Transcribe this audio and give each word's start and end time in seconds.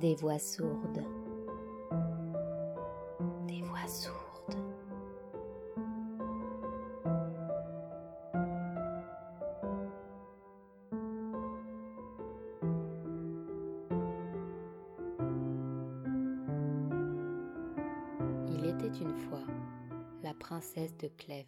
Des 0.00 0.14
voix 0.14 0.38
sourdes. 0.38 1.04
Des 3.46 3.60
voix 3.60 3.86
sourdes. 3.86 4.56
Il 18.48 18.64
était 18.64 18.86
une 19.02 19.14
fois 19.28 19.44
la 20.22 20.32
princesse 20.32 20.96
de 20.96 21.08
Clèves. 21.08 21.44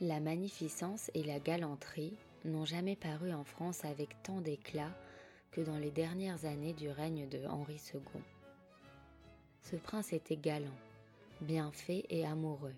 La 0.00 0.20
magnificence 0.20 1.10
et 1.14 1.24
la 1.24 1.40
galanterie 1.40 2.16
n'ont 2.44 2.64
jamais 2.64 2.94
paru 2.94 3.32
en 3.32 3.42
France 3.42 3.84
avec 3.84 4.10
tant 4.22 4.40
d'éclat 4.40 4.92
que 5.50 5.60
dans 5.60 5.76
les 5.76 5.90
dernières 5.90 6.44
années 6.44 6.72
du 6.72 6.88
règne 6.88 7.28
de 7.28 7.44
Henri 7.48 7.80
II. 7.92 8.00
Ce 9.62 9.74
prince 9.74 10.12
était 10.12 10.36
galant, 10.36 10.78
bien 11.40 11.72
fait 11.72 12.06
et 12.10 12.24
amoureux. 12.24 12.76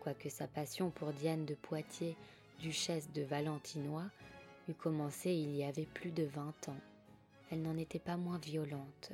Quoique 0.00 0.28
sa 0.28 0.48
passion 0.48 0.90
pour 0.90 1.12
Diane 1.12 1.44
de 1.44 1.54
Poitiers, 1.54 2.16
duchesse 2.58 3.12
de 3.12 3.22
Valentinois, 3.22 4.10
eût 4.68 4.74
commencé 4.74 5.30
il 5.30 5.54
y 5.54 5.62
avait 5.62 5.86
plus 5.86 6.10
de 6.10 6.24
vingt 6.24 6.68
ans, 6.68 6.80
elle 7.52 7.62
n'en 7.62 7.76
était 7.76 8.00
pas 8.00 8.16
moins 8.16 8.38
violente, 8.38 9.12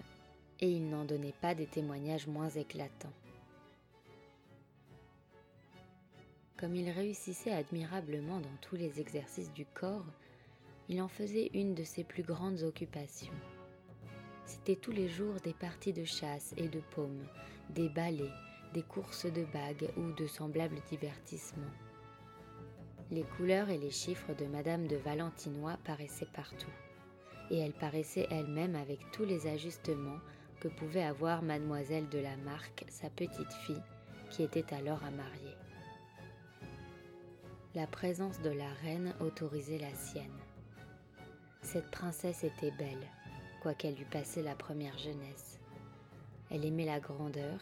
et 0.59 0.71
il 0.71 0.89
n'en 0.89 1.05
donnait 1.05 1.34
pas 1.43 1.55
des 1.55 1.67
témoignages 1.67 2.28
moins 2.28 2.48
éclatants. 2.48 3.12
Comme 6.56 6.77
il 6.77 6.88
réussissait 6.88 7.50
admirablement 7.50 8.38
dans 8.38 8.56
tous 8.60 8.77
les 8.77 9.00
exercices 9.00 9.52
du 9.52 9.66
corps, 9.66 10.06
il 10.88 11.02
en 11.02 11.08
faisait 11.08 11.50
une 11.52 11.74
de 11.74 11.83
ses 11.83 12.05
plus 12.05 12.22
grandes 12.22 12.62
occupations. 12.62 13.34
C'était 14.47 14.77
tous 14.77 14.92
les 14.92 15.08
jours 15.08 15.34
des 15.42 15.52
parties 15.52 15.92
de 15.92 16.05
chasse 16.05 16.55
et 16.56 16.69
de 16.69 16.80
paume, 16.94 17.27
des 17.70 17.88
ballets, 17.88 18.30
des 18.72 18.82
courses 18.82 19.27
de 19.27 19.44
bagues 19.52 19.91
ou 19.97 20.12
de 20.12 20.28
semblables 20.28 20.80
divertissements. 20.88 21.64
Les 23.10 23.25
couleurs 23.36 23.70
et 23.70 23.78
les 23.78 23.91
chiffres 23.91 24.34
de 24.34 24.47
Madame 24.47 24.86
de 24.86 24.97
Valentinois 24.97 25.77
paraissaient 25.84 26.28
partout, 26.32 26.72
et 27.50 27.58
elle 27.58 27.72
paraissait 27.72 28.28
elle-même 28.30 28.77
avec 28.77 29.00
tous 29.10 29.25
les 29.25 29.48
ajustements 29.48 30.20
que 30.60 30.69
pouvait 30.69 31.02
avoir 31.02 31.42
Mademoiselle 31.42 32.08
de 32.10 32.19
la 32.20 32.36
Marque, 32.36 32.84
sa 32.88 33.10
petite 33.10 33.52
fille, 33.66 33.82
qui 34.30 34.44
était 34.44 34.72
alors 34.72 35.02
à 35.02 35.10
marier 35.10 35.55
la 37.75 37.89
présence 37.89 38.41
de 38.41 38.50
la 38.50 38.72
reine 38.84 39.12
autorisait 39.19 39.78
la 39.78 39.92
sienne. 39.94 40.39
Cette 41.61 41.91
princesse 41.91 42.44
était 42.44 42.70
belle, 42.70 43.08
quoiqu'elle 43.62 44.00
eût 44.00 44.06
passé 44.06 44.42
la 44.42 44.55
première 44.55 44.97
jeunesse. 44.97 45.58
Elle 46.50 46.64
aimait 46.64 46.84
la 46.84 47.00
grandeur, 47.00 47.58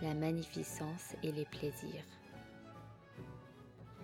la 0.00 0.14
magnificence 0.14 1.14
et 1.22 1.32
les 1.32 1.44
plaisirs. 1.44 2.06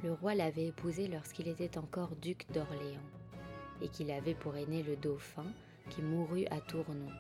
Le 0.03 0.13
roi 0.13 0.35
l'avait 0.35 0.67
épousée 0.67 1.09
lorsqu'il 1.09 1.49
était 1.49 1.79
encore 1.79 2.15
duc 2.17 2.47
d'Orléans, 2.53 3.01
et 3.81 3.89
qu'il 3.89 4.11
avait 4.11 4.35
pour 4.35 4.57
aîné 4.57 4.83
le 4.83 4.97
dauphin 4.97 5.47
qui 5.89 6.03
mourut 6.03 6.47
à 6.51 6.61
Tournon. 6.61 7.11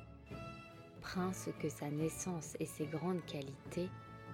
Prince 1.00 1.48
que 1.60 1.70
sa 1.70 1.90
naissance 1.90 2.56
et 2.60 2.66
ses 2.66 2.86
grandes 2.86 3.24
qualités 3.24 3.88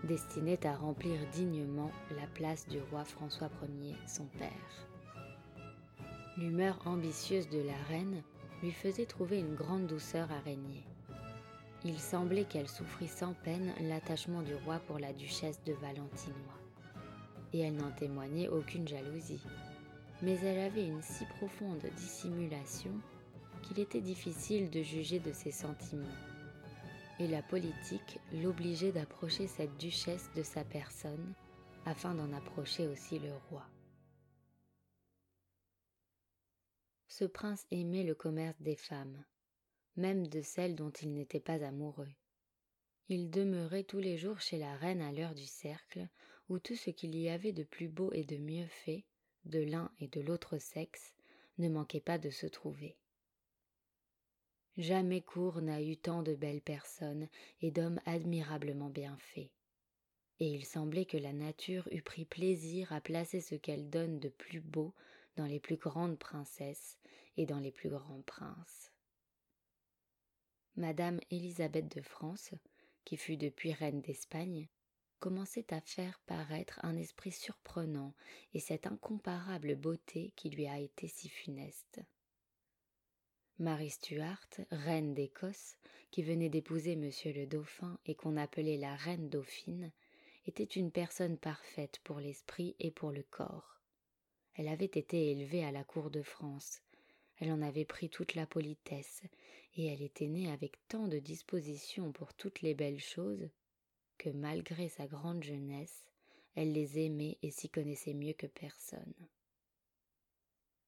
destinait 0.04 0.66
à 0.66 0.76
remplir 0.76 1.18
dignement 1.32 1.90
la 2.16 2.26
place 2.34 2.66
du 2.68 2.78
roi 2.90 3.04
François 3.04 3.50
Ier, 3.62 3.96
son 4.06 4.26
père. 4.38 4.86
L'humeur 6.36 6.78
ambitieuse 6.86 7.48
de 7.48 7.60
la 7.60 7.76
reine 7.88 8.22
lui 8.62 8.70
faisait 8.70 9.06
trouver 9.06 9.38
une 9.38 9.54
grande 9.54 9.86
douceur 9.86 10.30
à 10.30 10.38
régner. 10.40 10.84
Il 11.84 11.98
semblait 11.98 12.44
qu'elle 12.44 12.68
souffrit 12.68 13.08
sans 13.08 13.34
peine 13.34 13.72
l'attachement 13.80 14.42
du 14.42 14.54
roi 14.54 14.80
pour 14.86 14.98
la 14.98 15.12
duchesse 15.12 15.60
de 15.64 15.72
Valentinois, 15.74 16.60
et 17.52 17.60
elle 17.60 17.76
n'en 17.76 17.92
témoignait 17.92 18.48
aucune 18.48 18.86
jalousie. 18.86 19.42
Mais 20.22 20.38
elle 20.40 20.58
avait 20.58 20.86
une 20.86 21.02
si 21.02 21.24
profonde 21.38 21.84
dissimulation 21.96 22.90
qu'il 23.62 23.78
était 23.78 24.00
difficile 24.00 24.70
de 24.70 24.82
juger 24.82 25.20
de 25.20 25.32
ses 25.32 25.52
sentiments 25.52 26.04
et 27.18 27.26
la 27.26 27.42
politique 27.42 28.20
l'obligeait 28.32 28.92
d'approcher 28.92 29.46
cette 29.46 29.76
duchesse 29.78 30.30
de 30.34 30.42
sa 30.42 30.64
personne 30.64 31.34
afin 31.84 32.14
d'en 32.14 32.32
approcher 32.32 32.86
aussi 32.86 33.18
le 33.18 33.32
roi. 33.48 33.66
Ce 37.08 37.24
prince 37.24 37.66
aimait 37.70 38.04
le 38.04 38.14
commerce 38.14 38.60
des 38.60 38.76
femmes, 38.76 39.24
même 39.96 40.26
de 40.28 40.40
celles 40.42 40.76
dont 40.76 40.90
il 40.90 41.12
n'était 41.12 41.40
pas 41.40 41.64
amoureux. 41.64 42.12
Il 43.08 43.30
demeurait 43.30 43.84
tous 43.84 43.98
les 43.98 44.18
jours 44.18 44.40
chez 44.40 44.58
la 44.58 44.76
reine 44.76 45.00
à 45.00 45.12
l'heure 45.12 45.34
du 45.34 45.46
cercle, 45.46 46.08
où 46.48 46.58
tout 46.58 46.76
ce 46.76 46.90
qu'il 46.90 47.16
y 47.16 47.28
avait 47.28 47.52
de 47.52 47.64
plus 47.64 47.88
beau 47.88 48.12
et 48.12 48.24
de 48.24 48.36
mieux 48.36 48.66
fait, 48.66 49.04
de 49.46 49.60
l'un 49.60 49.90
et 49.98 50.08
de 50.08 50.20
l'autre 50.20 50.58
sexe, 50.58 51.14
ne 51.56 51.68
manquait 51.68 52.00
pas 52.00 52.18
de 52.18 52.30
se 52.30 52.46
trouver. 52.46 52.96
Jamais 54.78 55.22
cour 55.22 55.60
n'a 55.60 55.82
eu 55.82 55.96
tant 55.96 56.22
de 56.22 56.36
belles 56.36 56.60
personnes 56.60 57.28
et 57.62 57.72
d'hommes 57.72 58.00
admirablement 58.06 58.90
bien 58.90 59.16
faits. 59.18 59.50
Et 60.38 60.46
il 60.54 60.64
semblait 60.64 61.04
que 61.04 61.16
la 61.16 61.32
nature 61.32 61.88
eût 61.90 62.02
pris 62.02 62.24
plaisir 62.24 62.92
à 62.92 63.00
placer 63.00 63.40
ce 63.40 63.56
qu'elle 63.56 63.90
donne 63.90 64.20
de 64.20 64.28
plus 64.28 64.60
beau 64.60 64.94
dans 65.34 65.46
les 65.46 65.58
plus 65.58 65.78
grandes 65.78 66.16
princesses 66.16 66.96
et 67.36 67.44
dans 67.44 67.58
les 67.58 67.72
plus 67.72 67.88
grands 67.88 68.22
princes. 68.22 68.92
Madame 70.76 71.18
Élisabeth 71.32 71.88
de 71.96 72.00
France, 72.00 72.54
qui 73.04 73.16
fut 73.16 73.36
depuis 73.36 73.72
reine 73.72 74.00
d'Espagne, 74.00 74.68
commençait 75.18 75.74
à 75.74 75.80
faire 75.80 76.20
paraître 76.26 76.78
un 76.84 76.96
esprit 76.96 77.32
surprenant 77.32 78.14
et 78.54 78.60
cette 78.60 78.86
incomparable 78.86 79.74
beauté 79.74 80.32
qui 80.36 80.50
lui 80.50 80.68
a 80.68 80.78
été 80.78 81.08
si 81.08 81.28
funeste. 81.28 82.00
Marie 83.60 83.90
Stuart, 83.90 84.46
reine 84.70 85.14
d'Écosse, 85.14 85.76
qui 86.12 86.22
venait 86.22 86.48
d'épouser 86.48 86.94
monsieur 86.94 87.32
le 87.32 87.44
dauphin 87.44 87.98
et 88.06 88.14
qu'on 88.14 88.36
appelait 88.36 88.76
la 88.76 88.94
reine 88.94 89.28
dauphine, 89.28 89.90
était 90.46 90.62
une 90.62 90.92
personne 90.92 91.36
parfaite 91.36 91.98
pour 92.04 92.20
l'esprit 92.20 92.76
et 92.78 92.92
pour 92.92 93.10
le 93.10 93.24
corps. 93.24 93.80
Elle 94.54 94.68
avait 94.68 94.84
été 94.84 95.32
élevée 95.32 95.64
à 95.64 95.72
la 95.72 95.82
cour 95.82 96.10
de 96.10 96.22
France, 96.22 96.80
elle 97.40 97.50
en 97.50 97.60
avait 97.60 97.84
pris 97.84 98.08
toute 98.08 98.36
la 98.36 98.46
politesse, 98.46 99.22
et 99.74 99.86
elle 99.86 100.02
était 100.02 100.28
née 100.28 100.50
avec 100.52 100.76
tant 100.86 101.08
de 101.08 101.18
disposition 101.18 102.12
pour 102.12 102.34
toutes 102.34 102.62
les 102.62 102.74
belles 102.74 103.00
choses, 103.00 103.48
que 104.18 104.30
malgré 104.30 104.88
sa 104.88 105.08
grande 105.08 105.42
jeunesse, 105.42 106.06
elle 106.54 106.72
les 106.72 106.98
aimait 107.04 107.38
et 107.42 107.50
s'y 107.50 107.68
connaissait 107.68 108.14
mieux 108.14 108.34
que 108.34 108.46
personne. 108.46 109.14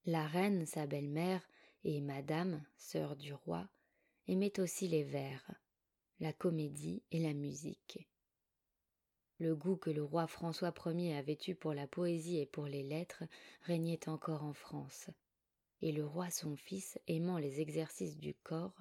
La 0.06 0.26
reine, 0.26 0.66
sa 0.66 0.86
belle-mère, 0.86 1.42
et 1.84 2.00
Madame, 2.00 2.64
sœur 2.76 3.16
du 3.16 3.32
roi, 3.32 3.68
aimait 4.28 4.60
aussi 4.60 4.88
les 4.88 5.02
vers, 5.02 5.54
la 6.20 6.32
comédie 6.32 7.02
et 7.10 7.20
la 7.20 7.32
musique. 7.32 8.06
Le 9.38 9.56
goût 9.56 9.76
que 9.76 9.90
le 9.90 10.04
roi 10.04 10.26
François 10.26 10.74
Ier 10.86 11.16
avait 11.16 11.38
eu 11.48 11.54
pour 11.54 11.72
la 11.72 11.86
poésie 11.86 12.38
et 12.38 12.46
pour 12.46 12.66
les 12.66 12.82
lettres 12.82 13.24
régnait 13.62 14.08
encore 14.08 14.44
en 14.44 14.52
France, 14.52 15.08
et 15.80 15.92
le 15.92 16.04
roi 16.04 16.30
son 16.30 16.56
fils 16.56 16.98
aimant 17.06 17.38
les 17.38 17.60
exercices 17.60 18.18
du 18.18 18.34
corps, 18.34 18.76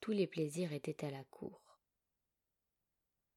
tous 0.00 0.10
les 0.10 0.26
plaisirs 0.26 0.72
étaient 0.72 1.04
à 1.04 1.10
la 1.10 1.22
cour. 1.24 1.78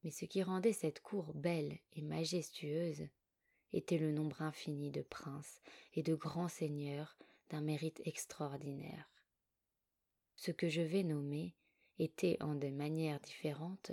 Mais 0.04 0.10
ce 0.10 0.26
qui 0.26 0.42
rendait 0.42 0.74
cette 0.74 1.02
cour 1.02 1.34
belle 1.36 1.78
et 1.94 2.02
majestueuse 2.02 3.08
était 3.74 4.00
le 4.00 4.12
nombre 4.12 4.42
infini 4.42 4.90
de 4.90 5.04
princes 5.04 5.62
et 5.94 6.02
de 6.02 6.16
grands 6.16 6.48
seigneurs 6.48 7.18
d'un 7.50 7.62
mérite 7.62 8.02
extraordinaire. 8.06 9.10
Ce 10.36 10.52
que 10.52 10.70
je 10.70 10.82
vais 10.82 11.04
nommer 11.04 11.56
était 12.00 12.38
en 12.42 12.56
des 12.56 12.72
manières 12.72 13.20
différentes 13.20 13.92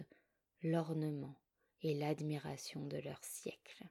l'ornement 0.62 1.36
et 1.82 1.94
l'admiration 1.94 2.86
de 2.86 2.98
leur 2.98 3.22
siècle. 3.24 3.84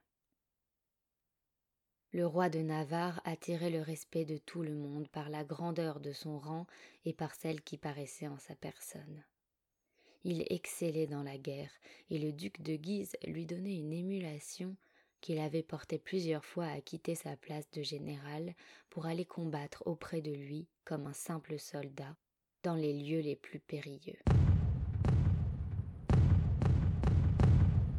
Le 2.12 2.26
roi 2.26 2.50
de 2.50 2.60
Navarre 2.60 3.22
attirait 3.24 3.70
le 3.70 3.80
respect 3.80 4.26
de 4.26 4.36
tout 4.36 4.62
le 4.62 4.74
monde 4.74 5.08
par 5.08 5.30
la 5.30 5.44
grandeur 5.44 5.98
de 5.98 6.12
son 6.12 6.38
rang 6.38 6.66
et 7.06 7.14
par 7.14 7.34
celle 7.34 7.62
qui 7.62 7.78
paraissait 7.78 8.28
en 8.28 8.38
sa 8.38 8.54
personne. 8.54 9.24
Il 10.24 10.44
excellait 10.50 11.06
dans 11.06 11.22
la 11.22 11.38
guerre, 11.38 11.72
et 12.10 12.18
le 12.18 12.32
duc 12.32 12.60
de 12.60 12.76
Guise 12.76 13.16
lui 13.24 13.46
donnait 13.46 13.78
une 13.78 13.92
émulation 13.92 14.76
qu'il 15.22 15.38
avait 15.38 15.62
porté 15.62 15.98
plusieurs 15.98 16.44
fois 16.44 16.66
à 16.66 16.82
quitter 16.82 17.14
sa 17.14 17.36
place 17.36 17.70
de 17.70 17.82
général 17.82 18.54
pour 18.90 19.06
aller 19.06 19.24
combattre 19.24 19.82
auprès 19.86 20.20
de 20.20 20.32
lui 20.32 20.68
comme 20.84 21.06
un 21.06 21.14
simple 21.14 21.58
soldat 21.58 22.14
dans 22.62 22.74
les 22.74 22.92
lieux 22.92 23.20
les 23.20 23.36
plus 23.36 23.60
périlleux. 23.60 24.18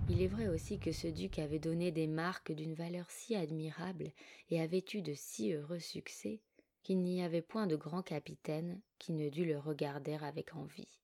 Il 0.09 0.21
est 0.21 0.27
vrai 0.27 0.47
aussi 0.47 0.77
que 0.77 0.91
ce 0.91 1.07
duc 1.07 1.39
avait 1.39 1.57
donné 1.57 1.91
des 1.91 2.07
marques 2.07 2.51
d'une 2.51 2.75
valeur 2.75 3.09
si 3.09 3.35
admirable 3.35 4.11
et 4.51 4.61
avait 4.61 4.85
eu 4.93 5.01
de 5.01 5.13
si 5.15 5.53
heureux 5.53 5.79
succès 5.79 6.39
qu'il 6.83 6.99
n'y 6.99 7.23
avait 7.23 7.41
point 7.41 7.65
de 7.65 7.77
grand 7.77 8.03
capitaine 8.03 8.81
qui 8.99 9.13
ne 9.13 9.29
dût 9.29 9.45
le 9.45 9.57
regarder 9.57 10.15
avec 10.15 10.55
envie. 10.55 10.99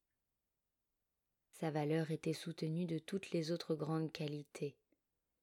Sa 1.53 1.71
valeur 1.71 2.11
était 2.11 2.33
soutenue 2.33 2.85
de 2.85 2.99
toutes 2.99 3.31
les 3.31 3.51
autres 3.51 3.75
grandes 3.75 4.11
qualités. 4.11 4.75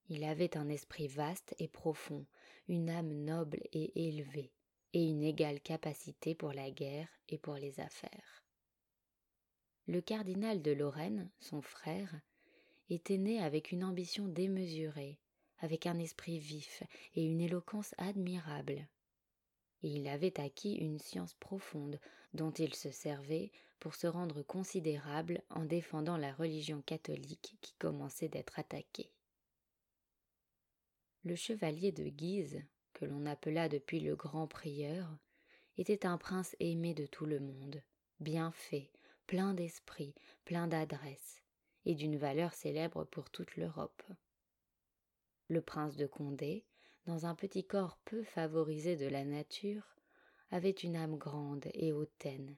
Il 0.09 0.23
avait 0.23 0.57
un 0.57 0.69
esprit 0.69 1.07
vaste 1.07 1.53
et 1.59 1.67
profond, 1.67 2.25
une 2.69 2.89
âme 2.89 3.11
noble 3.11 3.59
et 3.73 4.07
élevée, 4.07 4.51
et 4.93 5.03
une 5.03 5.23
égale 5.23 5.59
capacité 5.59 6.33
pour 6.33 6.53
la 6.53 6.71
guerre 6.71 7.09
et 7.27 7.37
pour 7.37 7.55
les 7.55 7.79
affaires. 7.79 8.45
Le 9.85 9.99
cardinal 10.01 10.61
de 10.61 10.71
Lorraine, 10.71 11.29
son 11.39 11.61
frère, 11.61 12.21
était 12.89 13.17
né 13.17 13.41
avec 13.41 13.71
une 13.71 13.83
ambition 13.83 14.27
démesurée, 14.27 15.19
avec 15.59 15.85
un 15.85 15.99
esprit 15.99 16.39
vif 16.39 16.83
et 17.15 17.25
une 17.25 17.41
éloquence 17.41 17.93
admirable. 17.97 18.87
Il 19.81 20.07
avait 20.07 20.39
acquis 20.39 20.75
une 20.75 20.99
science 20.99 21.33
profonde 21.35 21.99
dont 22.33 22.51
il 22.51 22.73
se 22.73 22.91
servait 22.91 23.51
pour 23.79 23.95
se 23.95 24.07
rendre 24.07 24.41
considérable 24.41 25.41
en 25.49 25.65
défendant 25.65 26.17
la 26.17 26.33
religion 26.33 26.81
catholique 26.81 27.55
qui 27.61 27.73
commençait 27.73 28.29
d'être 28.29 28.57
attaquée. 28.57 29.11
Le 31.27 31.35
chevalier 31.35 31.91
de 31.91 32.05
Guise, 32.05 32.63
que 32.93 33.03
l'on 33.03 33.25
appela 33.25 33.67
depuis 33.67 33.99
le 33.99 34.15
grand 34.15 34.47
prieur, 34.47 35.09
était 35.77 36.05
un 36.05 36.17
prince 36.17 36.55
aimé 36.61 36.93
de 36.93 37.05
tout 37.05 37.25
le 37.25 37.41
monde, 37.41 37.83
bien 38.21 38.49
fait, 38.53 38.89
plein 39.25 39.53
d'esprit, 39.53 40.15
plein 40.45 40.69
d'adresse, 40.69 41.43
et 41.83 41.95
d'une 41.95 42.15
valeur 42.15 42.53
célèbre 42.53 43.03
pour 43.03 43.29
toute 43.29 43.57
l'Europe. 43.57 44.03
Le 45.49 45.59
prince 45.59 45.97
de 45.97 46.07
Condé, 46.07 46.63
dans 47.05 47.25
un 47.25 47.35
petit 47.35 47.65
corps 47.65 47.99
peu 48.05 48.23
favorisé 48.23 48.95
de 48.95 49.07
la 49.07 49.25
nature, 49.25 49.97
avait 50.49 50.71
une 50.71 50.95
âme 50.95 51.17
grande 51.17 51.67
et 51.73 51.91
hautaine, 51.91 52.55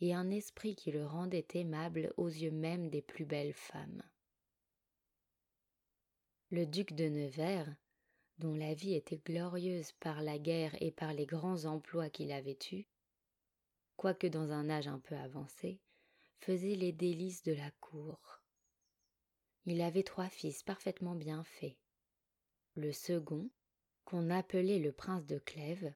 et 0.00 0.14
un 0.14 0.30
esprit 0.30 0.74
qui 0.74 0.90
le 0.90 1.04
rendait 1.04 1.48
aimable 1.52 2.14
aux 2.16 2.28
yeux 2.28 2.50
même 2.50 2.88
des 2.88 3.02
plus 3.02 3.26
belles 3.26 3.52
femmes. 3.52 4.02
Le 6.48 6.64
duc 6.64 6.94
de 6.94 7.10
Nevers, 7.10 7.76
dont 8.38 8.54
la 8.54 8.74
vie 8.74 8.94
était 8.94 9.20
glorieuse 9.24 9.92
par 9.92 10.22
la 10.22 10.38
guerre 10.38 10.76
et 10.80 10.90
par 10.90 11.14
les 11.14 11.26
grands 11.26 11.64
emplois 11.64 12.10
qu'il 12.10 12.32
avait 12.32 12.58
eus, 12.72 12.86
quoique 13.96 14.26
dans 14.26 14.50
un 14.50 14.68
âge 14.68 14.88
un 14.88 14.98
peu 14.98 15.16
avancé, 15.16 15.80
faisait 16.40 16.74
les 16.74 16.92
délices 16.92 17.42
de 17.42 17.52
la 17.52 17.70
cour. 17.80 18.42
Il 19.64 19.80
avait 19.80 20.02
trois 20.02 20.28
fils 20.28 20.62
parfaitement 20.62 21.14
bien 21.14 21.42
faits. 21.42 21.76
Le 22.74 22.92
second, 22.92 23.48
qu'on 24.04 24.30
appelait 24.30 24.78
le 24.78 24.92
prince 24.92 25.26
de 25.26 25.38
Clèves, 25.38 25.92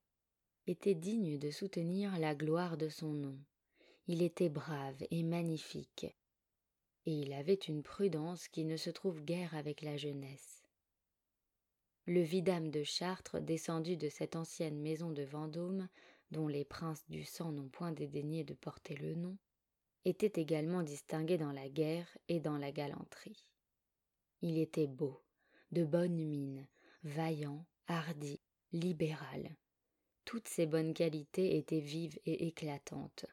était 0.67 0.95
digne 0.95 1.39
de 1.39 1.51
soutenir 1.51 2.19
la 2.19 2.35
gloire 2.35 2.77
de 2.77 2.89
son 2.89 3.13
nom. 3.13 3.39
Il 4.07 4.23
était 4.23 4.49
brave 4.49 4.97
et 5.11 5.23
magnifique, 5.23 6.07
et 7.07 7.13
il 7.13 7.33
avait 7.33 7.55
une 7.55 7.83
prudence 7.83 8.49
qui 8.49 8.65
ne 8.65 8.77
se 8.77 8.91
trouve 8.91 9.23
guère 9.23 9.55
avec 9.55 9.83
la 9.83 9.97
jeunesse. 9.97 10.60
Le 12.11 12.23
vidame 12.23 12.73
de 12.73 12.83
Chartres, 12.83 13.41
descendu 13.41 13.97
de 13.97 14.09
cette 14.09 14.35
ancienne 14.35 14.81
maison 14.81 15.13
de 15.13 15.23
Vendôme, 15.23 15.89
dont 16.33 16.49
les 16.49 16.65
princes 16.65 17.09
du 17.09 17.23
sang 17.23 17.53
n'ont 17.53 17.69
point 17.69 17.93
dédaigné 17.93 18.43
de 18.43 18.53
porter 18.53 18.97
le 18.97 19.15
nom, 19.15 19.39
était 20.05 20.41
également 20.41 20.83
distingué 20.83 21.39
dans 21.39 21.53
la 21.53 21.69
guerre 21.69 22.09
et 22.27 22.41
dans 22.41 22.59
la 22.59 22.73
galanterie. 22.73 23.47
Il 24.43 24.59
était 24.59 24.89
beau, 24.89 25.23
de 25.71 25.85
bonne 25.85 26.17
mine, 26.17 26.67
vaillant, 27.05 27.65
hardi, 27.87 28.41
libéral. 28.73 29.55
Toutes 30.25 30.49
ses 30.49 30.67
bonnes 30.67 30.95
qualités 30.95 31.59
étaient 31.59 31.79
vives 31.79 32.19
et 32.27 32.49
éclatantes. 32.49 33.27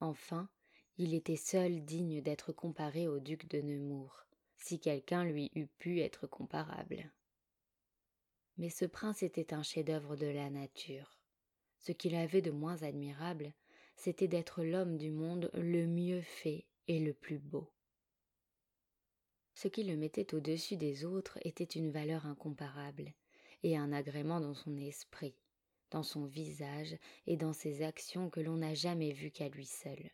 Enfin, 0.00 0.50
il 0.98 1.14
était 1.14 1.36
seul 1.36 1.82
digne 1.82 2.20
d'être 2.20 2.52
comparé 2.52 3.08
au 3.08 3.20
duc 3.20 3.48
de 3.48 3.62
Nemours, 3.62 4.26
si 4.58 4.78
quelqu'un 4.80 5.24
lui 5.24 5.50
eût 5.54 5.68
pu 5.78 6.00
être 6.00 6.26
comparable. 6.26 7.10
Mais 8.56 8.70
ce 8.70 8.84
prince 8.84 9.22
était 9.22 9.52
un 9.52 9.62
chef-d'œuvre 9.62 10.16
de 10.16 10.26
la 10.26 10.50
nature. 10.50 11.18
Ce 11.78 11.92
qu'il 11.92 12.14
avait 12.14 12.42
de 12.42 12.50
moins 12.50 12.82
admirable, 12.82 13.52
c'était 13.96 14.28
d'être 14.28 14.62
l'homme 14.62 14.96
du 14.96 15.10
monde 15.10 15.50
le 15.54 15.86
mieux 15.86 16.22
fait 16.22 16.66
et 16.88 16.98
le 16.98 17.12
plus 17.12 17.38
beau. 17.38 17.70
Ce 19.54 19.68
qui 19.68 19.84
le 19.84 19.96
mettait 19.96 20.34
au-dessus 20.34 20.76
des 20.76 21.04
autres 21.04 21.38
était 21.42 21.64
une 21.64 21.90
valeur 21.90 22.26
incomparable, 22.26 23.12
et 23.62 23.76
un 23.76 23.92
agrément 23.92 24.40
dans 24.40 24.54
son 24.54 24.76
esprit, 24.76 25.34
dans 25.90 26.02
son 26.02 26.24
visage 26.24 26.96
et 27.26 27.36
dans 27.36 27.52
ses 27.52 27.82
actions 27.82 28.30
que 28.30 28.40
l'on 28.40 28.56
n'a 28.56 28.74
jamais 28.74 29.12
vu 29.12 29.30
qu'à 29.30 29.48
lui 29.48 29.66
seul. 29.66 30.10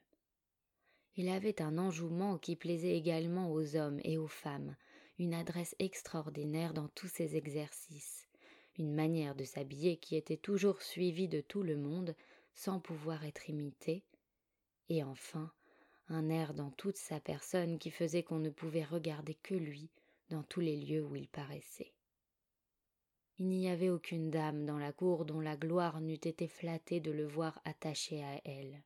Il 1.16 1.28
avait 1.28 1.60
un 1.60 1.78
enjouement 1.78 2.38
qui 2.38 2.54
plaisait 2.54 2.96
également 2.96 3.50
aux 3.50 3.76
hommes 3.76 4.00
et 4.04 4.19
aux 4.19 4.28
femmes, 4.28 4.76
une 5.19 5.34
adresse 5.34 5.75
extraordinaire 5.78 6.72
dans 6.72 6.88
tous 6.88 7.08
ses 7.08 7.37
exercices, 7.37 8.28
une 8.78 8.94
manière 8.94 9.34
de 9.34 9.44
s'habiller 9.44 9.96
qui 9.96 10.17
était 10.17 10.37
toujours 10.37 10.82
suivie 10.82 11.28
de 11.28 11.40
tout 11.40 11.62
le 11.62 11.76
monde 11.76 12.14
sans 12.55 12.81
pouvoir 12.81 13.25
être 13.25 13.49
imitée, 13.49 14.05
et 14.88 15.02
enfin 15.05 15.52
un 16.08 16.28
air 16.28 16.55
dans 16.55 16.70
toute 16.70 16.96
sa 16.96 17.20
personne 17.20 17.78
qui 17.78 17.90
faisait 17.90 18.25
qu'on 18.25 18.40
ne 18.40 18.50
pouvait 18.50 18.84
regarder 18.84 19.34
que 19.34 19.55
lui 19.55 19.90
dans 20.28 20.43
tous 20.43 20.61
les 20.61 20.76
lieux 20.76 21.05
où 21.05 21.14
il 21.14 21.28
paraissait. 21.28 21.93
Il 23.38 23.49
n'y 23.49 23.70
avait 23.70 23.90
aucune 23.90 24.31
dame 24.31 24.67
dans 24.67 24.78
la 24.78 24.93
cour 24.93 25.25
dont 25.25 25.40
la 25.40 25.56
gloire 25.56 26.00
n'eût 26.00 26.14
été 26.14 26.46
flattée 26.46 27.00
de 27.00 27.11
le 27.11 27.26
voir 27.26 27.61
attaché 27.64 28.23
à 28.23 28.40
elle. 28.44 28.82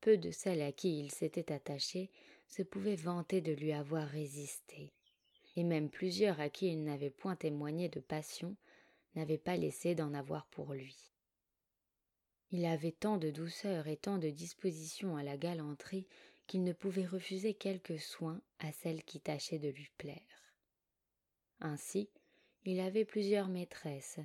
Peu 0.00 0.16
de 0.16 0.30
celles 0.30 0.62
à 0.62 0.72
qui 0.72 1.00
il 1.00 1.10
s'était 1.10 1.52
attaché 1.52 2.10
se 2.46 2.62
pouvaient 2.62 2.96
vanter 2.96 3.40
de 3.40 3.52
lui 3.52 3.72
avoir 3.72 4.06
résisté, 4.06 4.92
et 5.56 5.64
même 5.64 5.90
plusieurs 5.90 6.38
à 6.38 6.48
qui 6.48 6.68
il 6.68 6.84
n'avait 6.84 7.10
point 7.10 7.34
témoigné 7.34 7.88
de 7.88 7.98
passion 7.98 8.56
n'avaient 9.16 9.38
pas 9.38 9.56
laissé 9.56 9.94
d'en 9.94 10.14
avoir 10.14 10.46
pour 10.46 10.74
lui. 10.74 11.10
Il 12.52 12.64
avait 12.64 12.92
tant 12.92 13.16
de 13.16 13.30
douceur 13.30 13.88
et 13.88 13.96
tant 13.96 14.18
de 14.18 14.30
disposition 14.30 15.16
à 15.16 15.22
la 15.22 15.36
galanterie 15.36 16.06
qu'il 16.46 16.62
ne 16.62 16.72
pouvait 16.72 17.06
refuser 17.06 17.54
quelque 17.54 17.98
soin 17.98 18.40
à 18.60 18.70
celle 18.70 19.02
qui 19.02 19.20
tâchait 19.20 19.58
de 19.58 19.68
lui 19.68 19.90
plaire. 19.98 20.54
Ainsi, 21.60 22.08
il 22.64 22.80
avait 22.80 23.04
plusieurs 23.04 23.48
maîtresses, 23.48 24.20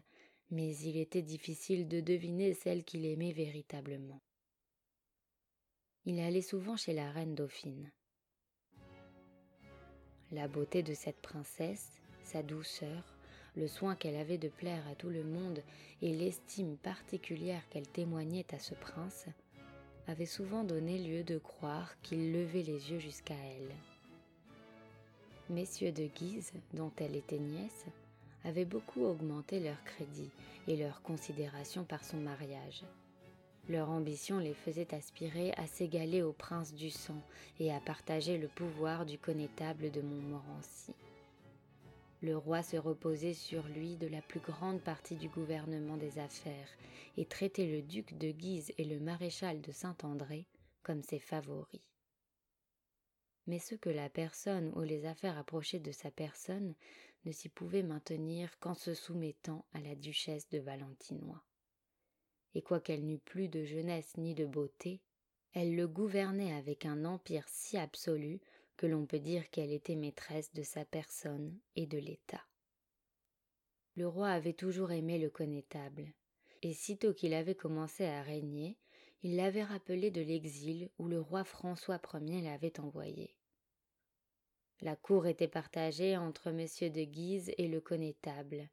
mais 0.52 0.76
il 0.78 0.98
était 0.98 1.22
difficile 1.22 1.88
de 1.88 2.00
deviner 2.00 2.54
celle 2.54 2.84
qu'il 2.84 3.06
aimait 3.06 3.32
véritablement. 3.32 4.22
Il 6.06 6.20
allait 6.20 6.42
souvent 6.42 6.76
chez 6.76 6.94
la 6.94 7.12
reine 7.12 7.36
dauphine. 7.36 7.92
La 10.32 10.48
beauté 10.48 10.84
de 10.84 10.94
cette 10.94 11.22
princesse, 11.22 11.92
sa 12.24 12.44
douceur, 12.44 13.21
le 13.56 13.68
soin 13.68 13.96
qu'elle 13.96 14.16
avait 14.16 14.38
de 14.38 14.48
plaire 14.50 14.84
à 14.90 14.96
tout 14.96 15.10
le 15.10 15.24
monde 15.24 15.62
et 16.02 16.14
l'estime 16.14 16.78
particulière 16.78 17.62
qu'elle 17.70 17.88
témoignait 17.88 18.46
à 18.54 18.60
ce 18.60 18.74
prince 18.74 19.26
avaient 20.08 20.26
souvent 20.26 20.64
donné 20.64 20.98
lieu 20.98 21.24
de 21.24 21.38
croire 21.38 21.96
qu'il 22.02 22.32
levait 22.32 22.64
les 22.64 22.92
yeux 22.92 23.00
jusqu'à 23.00 23.36
elle. 23.36 23.76
Messieurs 25.50 25.92
de 25.92 26.06
Guise, 26.06 26.54
dont 26.74 26.92
elle 26.98 27.16
était 27.16 27.40
nièce, 27.40 27.86
avaient 28.46 28.66
beaucoup 28.66 29.04
augmenté 29.04 29.60
leur 29.60 29.84
crédit 29.84 30.32
et 30.68 30.78
leur 30.78 31.02
considération 31.02 31.84
par 31.84 32.04
son 32.04 32.18
mariage. 32.18 32.84
Leur 33.70 33.90
ambition 33.90 34.40
les 34.40 34.54
faisait 34.54 34.94
aspirer 34.96 35.54
à 35.58 35.68
s'égaler 35.68 36.24
au 36.24 36.34
prince 36.34 36.74
du 36.74 36.90
sang 36.90 37.22
et 37.60 37.72
à 37.72 37.80
partager 37.80 38.38
le 38.38 38.48
pouvoir 38.48 39.06
du 39.06 39.20
connétable 39.20 39.92
de 39.92 40.02
Montmorency. 40.02 40.94
Le 42.22 42.38
roi 42.38 42.62
se 42.62 42.78
reposait 42.78 43.34
sur 43.34 43.68
lui 43.68 43.98
de 43.98 44.06
la 44.06 44.22
plus 44.22 44.40
grande 44.40 44.82
partie 44.82 45.16
du 45.16 45.28
gouvernement 45.28 45.98
des 45.98 46.20
affaires 46.20 46.70
et 47.18 47.26
traitait 47.26 47.66
le 47.66 47.82
duc 47.82 48.16
de 48.18 48.30
Guise 48.32 48.72
et 48.78 48.86
le 48.86 49.00
maréchal 49.00 49.60
de 49.62 49.72
Saint-André 49.72 50.46
comme 50.84 51.02
ses 51.02 51.20
favoris. 51.20 51.82
Mais 53.48 53.58
ce 53.58 53.74
que 53.74 53.90
la 53.90 54.08
personne 54.08 54.72
ou 54.76 54.82
les 54.82 55.06
affaires 55.06 55.38
approchaient 55.38 55.80
de 55.80 55.92
sa 55.92 56.12
personne 56.12 56.76
ne 57.26 57.32
s'y 57.32 57.50
pouvaient 57.50 57.84
maintenir 57.84 58.58
qu'en 58.60 58.76
se 58.76 58.94
soumettant 58.94 59.66
à 59.74 59.82
la 59.82 59.96
duchesse 59.96 60.48
de 60.50 60.60
Valentinois. 60.60 61.44
Et 62.54 62.62
quoiqu'elle 62.62 63.06
n'eût 63.06 63.18
plus 63.18 63.48
de 63.48 63.64
jeunesse 63.64 64.16
ni 64.18 64.36
de 64.36 64.46
beauté, 64.46 65.02
elle 65.54 65.76
le 65.76 65.88
gouvernait 65.88 66.54
avec 66.54 66.86
un 66.86 67.04
empire 67.04 67.48
si 67.48 67.78
absolu 67.78 68.42
que 68.82 68.88
l'on 68.88 69.06
peut 69.06 69.20
dire 69.20 69.48
qu'elle 69.52 69.72
était 69.72 69.96
maîtresse 69.96 70.52
de 70.56 70.64
sa 70.64 70.86
personne 70.86 71.56
et 71.76 71.86
de 71.86 72.00
l'État. 72.00 72.42
Le 73.96 74.08
roi 74.08 74.30
avait 74.30 74.54
toujours 74.54 74.92
aimé 74.92 75.20
le 75.20 75.30
connétable, 75.30 76.12
et 76.64 76.74
sitôt 76.74 77.14
qu'il 77.14 77.36
avait 77.36 77.54
commencé 77.54 78.06
à 78.06 78.24
régner, 78.24 78.80
il 79.22 79.36
l'avait 79.36 79.64
rappelé 79.64 80.10
de 80.10 80.22
l'exil 80.22 80.90
où 80.98 81.08
le 81.08 81.22
roi 81.22 81.44
François 81.44 82.02
Ier 82.12 82.42
l'avait 82.42 82.80
envoyé. 82.80 83.36
La 84.80 84.96
cour 84.96 85.28
était 85.28 85.48
partagée 85.48 86.18
entre 86.18 86.48
M. 86.48 86.66
de 86.92 87.04
Guise 87.04 87.52
et 87.60 87.68
le 87.68 87.82
connétable, 87.82 88.68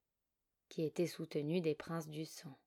qui 0.71 0.85
était 0.85 1.07
soutenu 1.07 1.61
des 1.61 1.75
princes 1.75 2.09
du 2.09 2.25
sang. 2.25 2.59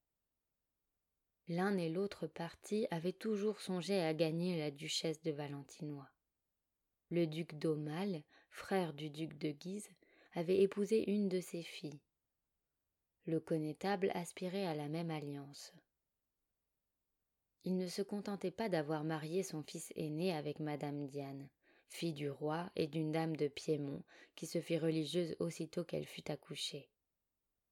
L'un 1.47 1.75
et 1.79 1.89
l'autre 1.89 2.27
parti 2.27 2.85
avaient 2.91 3.11
toujours 3.13 3.61
songé 3.61 3.99
à 3.99 4.13
gagner 4.13 4.59
la 4.59 4.69
duchesse 4.69 5.23
de 5.23 5.31
Valentinois. 5.31 6.11
Le 7.13 7.27
duc 7.27 7.55
d'Aumale, 7.55 8.23
frère 8.51 8.93
du 8.93 9.09
duc 9.09 9.37
de 9.37 9.51
Guise, 9.51 9.89
avait 10.33 10.61
épousé 10.61 11.11
une 11.11 11.27
de 11.27 11.41
ses 11.41 11.61
filles. 11.61 11.99
Le 13.25 13.41
connétable 13.41 14.11
aspirait 14.13 14.65
à 14.65 14.75
la 14.75 14.87
même 14.87 15.11
alliance. 15.11 15.73
Il 17.65 17.75
ne 17.75 17.87
se 17.87 18.01
contentait 18.01 18.49
pas 18.49 18.69
d'avoir 18.69 19.03
marié 19.03 19.43
son 19.43 19.61
fils 19.61 19.91
aîné 19.97 20.33
avec 20.33 20.61
madame 20.61 21.05
Diane, 21.05 21.49
fille 21.89 22.13
du 22.13 22.29
roi 22.29 22.71
et 22.77 22.87
d'une 22.87 23.11
dame 23.11 23.35
de 23.35 23.49
Piémont, 23.49 24.03
qui 24.35 24.47
se 24.47 24.61
fit 24.61 24.77
religieuse 24.77 25.35
aussitôt 25.39 25.83
qu'elle 25.83 26.07
fut 26.07 26.31
accouchée. 26.31 26.87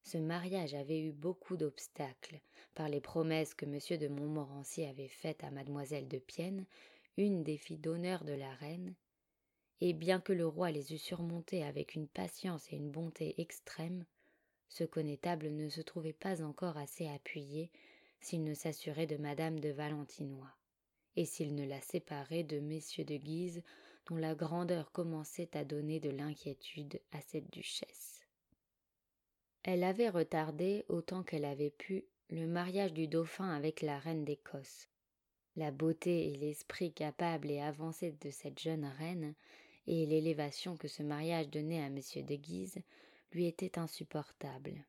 Ce 0.03 0.17
mariage 0.17 0.73
avait 0.73 0.99
eu 0.99 1.13
beaucoup 1.13 1.55
d'obstacles, 1.55 2.41
par 2.75 2.89
les 2.89 2.99
promesses 2.99 3.53
que 3.53 3.65
M. 3.65 3.97
de 3.97 4.09
Montmorency 4.09 4.83
avait 4.83 5.07
faites 5.07 5.45
à 5.45 5.49
mademoiselle 5.49 6.09
de 6.09 6.19
Pienne, 6.19 6.65
une 7.15 7.41
des 7.41 7.57
filles 7.57 7.77
d'honneur 7.77 8.25
de 8.25 8.33
la 8.33 8.53
reine, 8.55 8.95
et 9.81 9.93
bien 9.93 10.19
que 10.19 10.33
le 10.33 10.47
roi 10.47 10.71
les 10.71 10.93
eût 10.93 10.97
surmontées 10.97 11.63
avec 11.63 11.95
une 11.95 12.07
patience 12.07 12.71
et 12.71 12.75
une 12.75 12.91
bonté 12.91 13.39
extrêmes, 13.41 14.05
ce 14.67 14.83
connétable 14.83 15.49
ne 15.49 15.69
se 15.69 15.81
trouvait 15.81 16.13
pas 16.13 16.43
encore 16.43 16.77
assez 16.77 17.07
appuyé 17.07 17.71
s'il 18.21 18.43
ne 18.43 18.53
s'assurait 18.53 19.07
de 19.07 19.17
madame 19.17 19.59
de 19.59 19.69
Valentinois, 19.69 20.53
et 21.15 21.25
s'il 21.25 21.55
ne 21.55 21.65
la 21.65 21.81
séparait 21.81 22.43
de 22.43 22.59
messieurs 22.59 23.05
de 23.05 23.15
Guise, 23.15 23.63
dont 24.07 24.17
la 24.17 24.35
grandeur 24.35 24.91
commençait 24.91 25.55
à 25.55 25.63
donner 25.63 25.99
de 25.99 26.09
l'inquiétude 26.09 26.99
à 27.11 27.21
cette 27.21 27.51
duchesse. 27.51 28.25
Elle 29.63 29.83
avait 29.83 30.09
retardé 30.09 30.85
autant 30.87 31.23
qu'elle 31.23 31.45
avait 31.45 31.71
pu 31.71 32.05
le 32.29 32.47
mariage 32.47 32.93
du 32.93 33.07
dauphin 33.07 33.49
avec 33.49 33.81
la 33.81 33.99
reine 33.99 34.23
d'Écosse. 34.23 34.87
La 35.55 35.71
beauté 35.71 36.31
et 36.31 36.35
l'esprit 36.35 36.93
capable 36.93 37.49
et 37.49 37.59
avancé 37.59 38.11
de 38.21 38.29
cette 38.29 38.59
jeune 38.59 38.85
reine, 38.85 39.33
et 39.91 40.05
l'élévation 40.05 40.77
que 40.77 40.87
ce 40.87 41.01
mariage 41.01 41.49
donnait 41.49 41.81
à 41.81 41.87
M. 41.87 41.95
de 41.97 42.35
Guise, 42.35 42.77
lui 43.31 43.47
étaient 43.47 43.79
insupportables. 43.79 44.85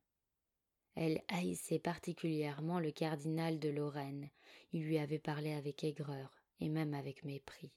Elle 0.95 1.23
haïssait 1.29 1.79
particulièrement 1.79 2.79
le 2.79 2.91
cardinal 2.91 3.59
de 3.59 3.71
Lorraine. 3.71 4.29
Il 4.75 4.85
lui 4.85 4.99
avait 4.99 5.19
parlé 5.19 5.55
avec 5.55 5.85
aigreur 5.85 6.37
et 6.61 6.69
même 6.69 6.93
avec 6.93 7.25
mépris. 7.25 7.73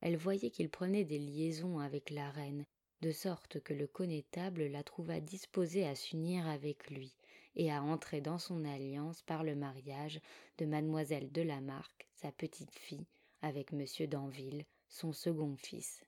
Elle 0.00 0.16
voyait 0.16 0.48
qu'il 0.48 0.70
prenait 0.70 1.04
des 1.04 1.18
liaisons 1.18 1.78
avec 1.78 2.08
la 2.08 2.30
reine, 2.30 2.64
de 3.02 3.12
sorte 3.12 3.60
que 3.60 3.74
le 3.74 3.86
connétable 3.86 4.68
la 4.68 4.82
trouva 4.82 5.20
disposée 5.20 5.86
à 5.86 5.94
s'unir 5.94 6.48
avec 6.48 6.88
lui 6.88 7.14
et 7.54 7.70
à 7.70 7.82
entrer 7.82 8.22
dans 8.22 8.38
son 8.38 8.64
alliance 8.64 9.20
par 9.22 9.44
le 9.44 9.54
mariage 9.54 10.20
de 10.56 10.64
mademoiselle 10.64 11.30
de 11.32 11.42
Lamarque, 11.42 12.08
sa 12.14 12.32
petite-fille, 12.32 13.06
avec 13.42 13.72
monsieur 13.72 14.06
d'Anville, 14.06 14.64
son 14.88 15.12
second 15.12 15.56
fils, 15.56 16.04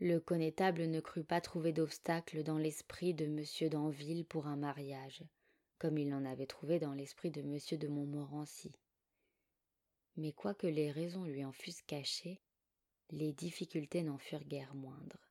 le 0.00 0.20
connétable 0.20 0.86
ne 0.86 1.00
crut 1.00 1.26
pas 1.26 1.40
trouver 1.40 1.72
d'obstacle 1.72 2.44
dans 2.44 2.56
l'esprit 2.56 3.14
de 3.14 3.24
M. 3.24 3.68
d'Anville 3.68 4.24
pour 4.24 4.46
un 4.46 4.56
mariage, 4.56 5.24
comme 5.78 5.98
il 5.98 6.08
n'en 6.08 6.24
avait 6.24 6.46
trouvé 6.46 6.78
dans 6.78 6.94
l'esprit 6.94 7.32
de 7.32 7.40
M. 7.40 7.58
de 7.78 7.88
Montmorency. 7.88 8.72
Mais 10.16 10.30
quoique 10.30 10.68
les 10.68 10.92
raisons 10.92 11.24
lui 11.24 11.44
en 11.44 11.50
fussent 11.50 11.82
cachées, 11.82 12.40
les 13.10 13.32
difficultés 13.32 14.04
n'en 14.04 14.18
furent 14.18 14.44
guère 14.44 14.76
moindres. 14.76 15.28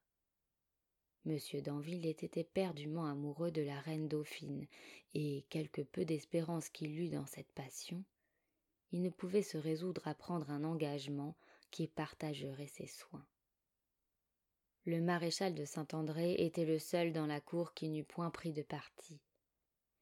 M. 1.26 1.38
d'Anville 1.62 2.06
était 2.06 2.42
éperdument 2.42 3.06
amoureux 3.06 3.52
de 3.52 3.62
la 3.62 3.80
reine 3.80 4.10
dauphine, 4.10 4.68
et 5.14 5.46
quelque 5.50 5.82
peu 5.82 6.04
d'espérance 6.04 6.68
qu'il 6.68 7.00
eût 7.00 7.10
dans 7.10 7.26
cette 7.26 7.52
passion, 7.54 8.04
il 8.92 9.02
ne 9.02 9.10
pouvait 9.10 9.44
se 9.44 9.58
résoudre 9.58 10.06
à 10.08 10.14
prendre 10.14 10.50
un 10.50 10.66
engagement 10.66 11.38
qui 11.72 11.88
partagerait 11.88 12.68
ses 12.68 12.88
soins. 12.88 13.26
Le 14.86 15.02
maréchal 15.02 15.54
de 15.54 15.66
Saint-André 15.66 16.36
était 16.36 16.66
le 16.66 16.80
seul 16.80 17.12
dans 17.12 17.26
la 17.26 17.42
cour 17.42 17.74
qui 17.74 17.90
n'eût 17.90 18.06
point 18.06 18.30
pris 18.30 18.54
de 18.54 18.62
parti. 18.62 19.20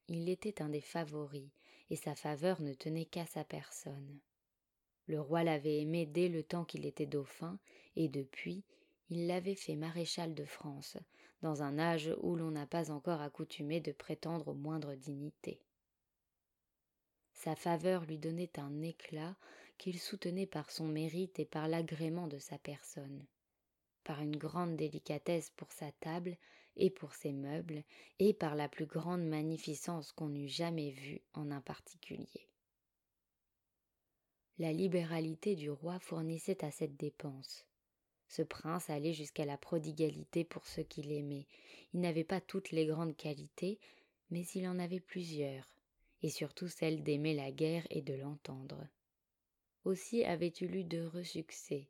Il 0.08 0.28
était 0.28 0.62
un 0.62 0.68
des 0.68 0.80
favoris, 0.80 1.50
et 1.90 1.96
sa 1.96 2.14
faveur 2.14 2.60
ne 2.60 2.72
tenait 2.72 3.04
qu'à 3.04 3.26
sa 3.26 3.44
personne. 3.44 4.20
Le 5.08 5.20
roi 5.20 5.44
l'avait 5.44 5.80
aimé 5.80 6.06
dès 6.06 6.28
le 6.28 6.42
temps 6.42 6.64
qu'il 6.64 6.86
était 6.86 7.06
dauphin, 7.06 7.58
et 7.96 8.08
depuis, 8.08 8.64
il 9.08 9.26
l'avait 9.26 9.54
fait 9.54 9.76
maréchal 9.76 10.34
de 10.34 10.44
France, 10.44 10.96
dans 11.42 11.62
un 11.62 11.78
âge 11.78 12.14
où 12.22 12.34
l'on 12.34 12.50
n'a 12.50 12.66
pas 12.66 12.90
encore 12.90 13.20
accoutumé 13.20 13.80
de 13.80 13.92
prétendre 13.92 14.48
aux 14.48 14.54
moindres 14.54 14.96
dignités. 14.96 15.60
Sa 17.32 17.54
faveur 17.54 18.04
lui 18.04 18.18
donnait 18.18 18.58
un 18.58 18.82
éclat 18.82 19.36
qu'il 19.78 19.98
soutenait 19.98 20.46
par 20.46 20.70
son 20.70 20.86
mérite 20.86 21.38
et 21.38 21.44
par 21.44 21.68
l'agrément 21.68 22.26
de 22.26 22.38
sa 22.38 22.58
personne 22.58 23.26
par 24.06 24.22
une 24.22 24.36
grande 24.36 24.76
délicatesse 24.76 25.50
pour 25.56 25.72
sa 25.72 25.90
table 25.90 26.36
et 26.76 26.90
pour 26.90 27.14
ses 27.14 27.32
meubles, 27.32 27.82
et 28.20 28.32
par 28.32 28.54
la 28.54 28.68
plus 28.68 28.86
grande 28.86 29.26
magnificence 29.26 30.12
qu'on 30.12 30.32
eût 30.32 30.48
jamais 30.48 30.90
vue 30.90 31.20
en 31.34 31.50
un 31.50 31.60
particulier. 31.60 32.48
La 34.58 34.72
libéralité 34.72 35.56
du 35.56 35.70
roi 35.70 35.98
fournissait 35.98 36.64
à 36.64 36.70
cette 36.70 36.96
dépense. 36.96 37.66
Ce 38.28 38.42
prince 38.42 38.90
allait 38.90 39.12
jusqu'à 39.12 39.44
la 39.44 39.58
prodigalité 39.58 40.44
pour 40.44 40.66
ceux 40.66 40.84
qu'il 40.84 41.10
aimait. 41.10 41.46
Il 41.92 42.00
n'avait 42.00 42.24
pas 42.24 42.40
toutes 42.40 42.70
les 42.70 42.86
grandes 42.86 43.16
qualités, 43.16 43.80
mais 44.30 44.46
il 44.54 44.68
en 44.68 44.78
avait 44.78 45.00
plusieurs, 45.00 45.74
et 46.22 46.30
surtout 46.30 46.68
celle 46.68 47.02
d'aimer 47.02 47.34
la 47.34 47.50
guerre 47.50 47.86
et 47.90 48.02
de 48.02 48.14
l'entendre. 48.14 48.86
Aussi 49.86 50.24
avait-il 50.24 50.74
eu 50.74 50.82
d'heureux 50.82 51.22
succès, 51.22 51.86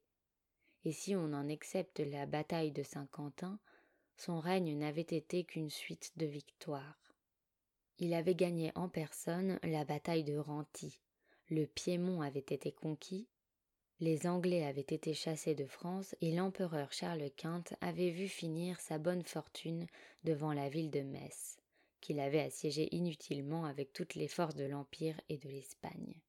et 0.85 0.93
si 0.93 1.17
on 1.17 1.33
en 1.33 1.49
accepte 1.49 2.01
la 2.01 2.27
bataille 2.27 2.71
de 2.71 2.83
Saint-Quentin, 2.83 3.59
son 4.19 4.39
règne 4.39 4.77
n'avait 4.77 5.01
été 5.01 5.45
qu'une 5.45 5.71
suite 5.71 6.13
de 6.19 6.27
victoires. 6.27 7.15
Il 7.99 8.13
avait 8.13 8.35
gagné 8.35 8.71
en 8.75 8.91
personne 8.91 9.59
la 9.63 9.87
bataille 9.87 10.25
de 10.25 10.37
Renty, 10.37 11.01
le 11.49 11.65
Piémont 11.65 12.21
avait 12.21 12.41
été 12.41 12.71
conquis, 12.71 13.29
les 14.01 14.27
Anglais 14.27 14.67
avaient 14.67 14.83
été 14.83 15.15
chassés 15.15 15.55
de 15.55 15.65
France 15.65 16.15
et 16.21 16.35
l'empereur 16.35 16.93
Charles 16.93 17.31
Quint 17.35 17.65
avait 17.81 18.11
vu 18.11 18.29
finir 18.29 18.79
sa 18.79 18.99
bonne 18.99 19.25
fortune 19.25 19.87
devant 20.23 20.53
la 20.53 20.69
ville 20.69 20.91
de 20.91 21.01
Metz, 21.01 21.57
qu'il 22.03 22.21
avait 22.21 22.43
assiégée 22.43 22.95
inutilement 22.95 23.65
avec 23.65 23.95
toutes 23.95 24.17
les 24.17 24.29
forces 24.29 24.55
de 24.55 24.67
l'Empire 24.67 25.19
et 25.31 25.39
de 25.39 25.49
l'Espagne. 25.49 26.21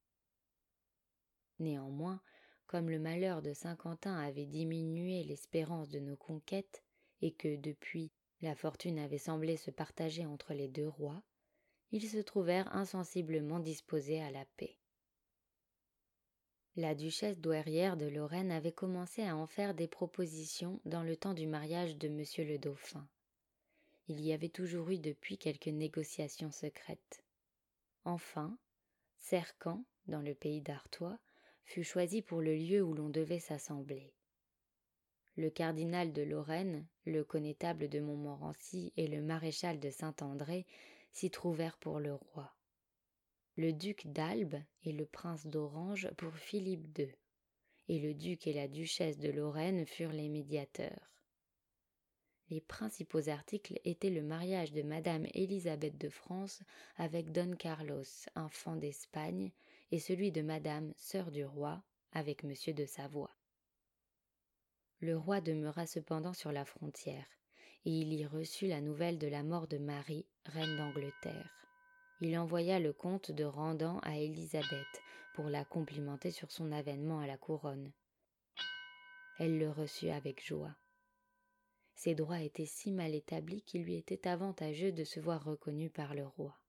Néanmoins, 1.60 2.22
comme 2.68 2.90
le 2.90 3.00
malheur 3.00 3.42
de 3.42 3.54
Saint-Quentin 3.54 4.16
avait 4.18 4.46
diminué 4.46 5.24
l'espérance 5.24 5.90
de 5.90 6.00
nos 6.00 6.18
conquêtes, 6.18 6.84
et 7.22 7.32
que, 7.32 7.56
depuis, 7.56 8.12
la 8.42 8.56
fortune 8.56 9.00
avait 9.00 9.18
semblé 9.18 9.58
se 9.58 9.72
partager 9.72 10.26
entre 10.26 10.54
les 10.54 10.68
deux 10.68 10.88
rois, 10.88 11.24
ils 11.92 12.08
se 12.08 12.18
trouvèrent 12.18 12.76
insensiblement 12.76 13.60
disposés 13.60 14.22
à 14.22 14.30
la 14.30 14.46
paix. 14.58 14.78
La 16.76 16.94
duchesse 16.94 17.40
douairière 17.40 17.98
de 17.98 18.06
Lorraine 18.06 18.52
avait 18.52 18.72
commencé 18.72 19.24
à 19.24 19.36
en 19.36 19.48
faire 19.48 19.74
des 19.74 19.88
propositions 19.88 20.80
dans 20.86 21.02
le 21.02 21.16
temps 21.16 21.34
du 21.34 21.48
mariage 21.48 21.98
de 21.98 22.08
monsieur 22.08 22.46
le 22.46 22.60
dauphin. 22.60 23.08
Il 24.08 24.22
y 24.22 24.32
avait 24.32 24.50
toujours 24.50 24.92
eu 24.92 25.00
depuis 25.00 25.40
quelques 25.40 25.68
négociations 25.68 26.52
secrètes. 26.52 27.24
Enfin, 28.06 28.58
Cercan, 29.18 29.84
dans 30.06 30.22
le 30.22 30.36
pays 30.36 30.62
d'Artois, 30.62 31.18
fut 31.68 31.84
choisi 31.84 32.22
pour 32.22 32.42
le 32.42 32.56
lieu 32.56 32.82
où 32.82 32.94
l'on 32.94 33.10
devait 33.10 33.40
s'assembler. 33.40 34.14
Le 35.36 35.50
cardinal 35.50 36.14
de 36.14 36.24
Lorraine, 36.24 36.88
le 37.06 37.24
connétable 37.24 37.90
de 37.90 38.00
Montmorency 38.00 38.94
et 38.96 39.08
le 39.08 39.22
maréchal 39.22 39.80
de 39.80 39.90
Saint-André 39.90 40.66
s'y 41.12 41.30
trouvèrent 41.30 41.78
pour 41.78 42.00
le 42.00 42.14
roi. 42.14 42.56
Le 43.58 43.74
duc 43.74 44.08
d'Albe 44.08 44.56
et 44.84 44.94
le 44.94 45.06
prince 45.06 45.46
d'Orange 45.46 46.10
pour 46.18 46.34
Philippe 46.38 46.98
II, 46.98 47.14
et 47.90 48.00
le 48.00 48.14
duc 48.14 48.48
et 48.48 48.54
la 48.54 48.68
duchesse 48.68 49.20
de 49.20 49.30
Lorraine 49.30 49.86
furent 49.86 50.14
les 50.14 50.30
médiateurs. 50.30 51.12
Les 52.50 52.62
principaux 52.62 53.28
articles 53.28 53.80
étaient 53.84 54.10
le 54.10 54.22
mariage 54.22 54.72
de 54.72 54.84
madame 54.84 55.28
Élisabeth 55.34 55.98
de 55.98 56.10
France 56.10 56.64
avec 56.96 57.32
Don 57.34 57.56
Carlos, 57.58 58.06
infant 58.36 58.78
d'Espagne, 58.78 59.52
et 59.92 60.00
celui 60.00 60.32
de 60.32 60.42
madame, 60.42 60.94
sœur 60.98 61.32
du 61.32 61.46
roi, 61.46 61.84
avec 62.12 62.44
monsieur 62.44 62.74
de 62.74 62.86
Savoie. 62.86 63.36
Le 65.00 65.18
roi 65.18 65.42
demeura 65.42 65.86
cependant 65.86 66.34
sur 66.34 66.52
la 66.52 66.66
frontière, 66.66 67.28
et 67.86 67.92
il 67.92 68.14
y 68.14 68.26
reçut 68.26 68.68
la 68.68 68.82
nouvelle 68.82 69.18
de 69.18 69.28
la 69.28 69.44
mort 69.44 69.68
de 69.68 69.78
Marie, 69.78 70.26
reine 70.46 70.78
d'Angleterre. 70.78 71.54
Il 72.20 72.38
envoya 72.38 72.80
le 72.80 72.94
comte 72.94 73.32
de 73.32 73.44
Randan 73.44 74.00
à 74.00 74.18
Élisabeth 74.18 75.02
pour 75.36 75.50
la 75.50 75.64
complimenter 75.64 76.32
sur 76.32 76.52
son 76.52 76.72
avènement 76.72 77.20
à 77.20 77.28
la 77.28 77.38
couronne. 77.38 77.92
Elle 79.38 79.60
le 79.60 79.70
reçut 79.70 80.10
avec 80.10 80.44
joie. 80.44 80.76
Ses 81.94 82.16
droits 82.16 82.42
étaient 82.42 82.66
si 82.66 82.92
mal 82.92 83.14
établis 83.14 83.62
qu'il 83.62 83.84
lui 83.84 83.96
était 83.96 84.28
avantageux 84.28 84.92
de 84.92 85.04
se 85.04 85.20
voir 85.20 85.44
reconnu 85.44 85.92
par 85.92 86.16
le 86.16 86.26
roi. 86.26 86.60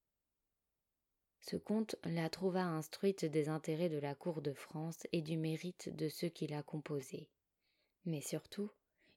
Ce 1.41 1.57
comte 1.57 1.97
la 2.05 2.29
trouva 2.29 2.65
instruite 2.65 3.25
des 3.25 3.49
intérêts 3.49 3.89
de 3.89 3.99
la 3.99 4.15
cour 4.15 4.43
de 4.43 4.53
France 4.53 5.07
et 5.13 5.23
du 5.23 5.37
mérite 5.37 5.95
de 5.95 6.09
ceux 6.09 6.29
qui 6.29 6.47
la 6.47 6.63
composaient. 6.63 7.29
Mais 8.05 8.21
surtout, 8.21 8.71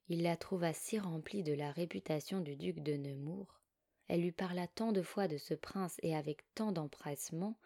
il 0.08 0.24
la 0.24 0.38
trouva 0.38 0.74
si 0.74 1.00
remplie 1.00 1.44
de 1.44 1.54
la 1.54 1.72
réputation 1.72 2.40
du 2.40 2.56
duc 2.56 2.80
de 2.82 2.94
Nemours, 2.94 3.62
elle 4.08 4.22
lui 4.22 4.32
parla 4.34 4.68
tant 4.68 4.92
de 4.92 5.02
fois 5.02 5.28
de 5.28 5.38
ce 5.38 5.54
prince 5.54 5.98
et 6.04 6.16
avec 6.16 6.44
tant 6.54 6.72
d'empressement 6.72 7.58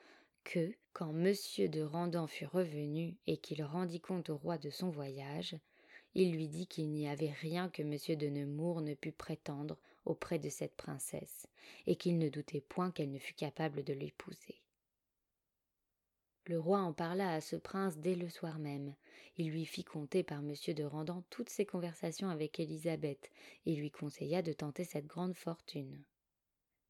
que, 0.44 0.76
quand 0.94 1.12
monsieur 1.12 1.68
de 1.68 1.82
Randan 1.82 2.28
fut 2.28 2.46
revenu 2.46 3.18
et 3.26 3.38
qu'il 3.38 3.64
rendit 3.64 4.00
compte 4.00 4.30
au 4.30 4.38
roi 4.38 4.60
de 4.60 4.70
son 4.70 4.92
voyage, 4.92 5.58
il 6.14 6.34
lui 6.34 6.48
dit 6.48 6.68
qu'il 6.68 6.92
n'y 6.92 7.10
avait 7.10 7.32
rien 7.32 7.68
que 7.70 7.82
monsieur 7.82 8.16
de 8.16 8.28
Nemours 8.28 8.82
ne 8.82 8.94
pût 8.94 9.12
prétendre 9.12 9.78
auprès 10.06 10.40
de 10.40 10.50
cette 10.50 10.76
princesse, 10.76 11.48
et 11.88 11.96
qu'il 11.96 12.18
ne 12.18 12.30
doutait 12.30 12.62
point 12.62 12.92
qu'elle 12.92 13.12
ne 13.12 13.20
fût 13.20 13.34
capable 13.34 13.84
de 13.84 13.94
l'épouser. 13.94 14.62
Le 16.48 16.60
roi 16.60 16.80
en 16.80 16.94
parla 16.94 17.34
à 17.34 17.42
ce 17.42 17.56
prince 17.56 17.98
dès 17.98 18.14
le 18.14 18.30
soir 18.30 18.60
même. 18.60 18.94
Il 19.38 19.50
lui 19.50 19.66
fit 19.66 19.84
compter 19.84 20.22
par 20.22 20.44
monsieur 20.44 20.76
de 20.76 20.84
Randan 20.84 21.24
toutes 21.32 21.50
ses 21.50 21.66
conversations 21.66 22.30
avec 22.30 22.60
Élisabeth, 22.60 23.32
et 23.66 23.76
lui 23.76 23.90
conseilla 23.90 24.44
de 24.44 24.54
tenter 24.54 24.84
cette 24.84 25.08
grande 25.08 25.36
fortune. 25.36 26.04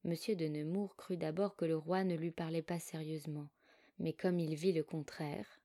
Monsieur 0.03 0.35
de 0.35 0.47
Nemours 0.47 0.95
crut 0.97 1.17
d'abord 1.17 1.55
que 1.55 1.65
le 1.65 1.77
roi 1.77 2.03
ne 2.03 2.15
lui 2.15 2.31
parlait 2.31 2.61
pas 2.61 2.79
sérieusement, 2.79 3.47
mais 3.97 4.13
comme 4.13 4.39
il 4.39 4.55
vit 4.55 4.73
le 4.73 4.83
contraire, 4.83 5.59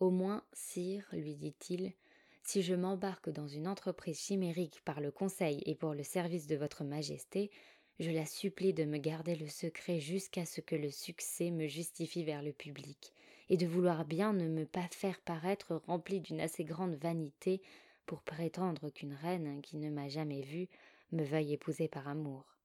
Au 0.00 0.10
moins, 0.10 0.44
sire, 0.52 1.06
lui 1.12 1.36
dit-il, 1.36 1.94
si 2.44 2.62
je 2.62 2.74
m'embarque 2.74 3.30
dans 3.30 3.48
une 3.48 3.66
entreprise 3.66 4.20
chimérique 4.20 4.82
par 4.84 5.00
le 5.00 5.10
conseil 5.10 5.62
et 5.64 5.74
pour 5.74 5.94
le 5.94 6.02
service 6.02 6.46
de 6.46 6.56
votre 6.56 6.84
majesté, 6.84 7.50
je 7.98 8.10
la 8.10 8.26
supplie 8.26 8.74
de 8.74 8.84
me 8.84 8.98
garder 8.98 9.34
le 9.34 9.48
secret 9.48 9.98
jusqu'à 9.98 10.44
ce 10.44 10.60
que 10.60 10.76
le 10.76 10.90
succès 10.90 11.50
me 11.50 11.66
justifie 11.66 12.22
vers 12.22 12.42
le 12.42 12.52
public, 12.52 13.14
et 13.48 13.56
de 13.56 13.66
vouloir 13.66 14.04
bien 14.04 14.32
ne 14.32 14.48
me 14.48 14.66
pas 14.66 14.86
faire 14.90 15.20
paraître 15.20 15.82
rempli 15.86 16.20
d'une 16.20 16.40
assez 16.40 16.64
grande 16.64 16.96
vanité 16.96 17.62
pour 18.04 18.22
prétendre 18.22 18.90
qu'une 18.90 19.14
reine 19.14 19.62
qui 19.62 19.78
ne 19.78 19.90
m'a 19.90 20.08
jamais 20.08 20.42
vue 20.42 20.68
me 21.12 21.24
veuille 21.24 21.54
épouser 21.54 21.88
par 21.88 22.08
amour. 22.08 22.58